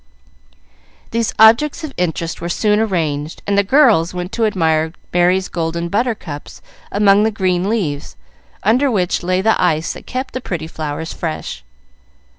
[1.11, 5.89] These objects of interest were soon arranged, and the girls went to admire Merry's golden
[5.89, 6.59] butter cups
[6.91, 8.15] among the green leaves,
[8.63, 11.63] under which lay the ice that kept the pretty flowers fresh.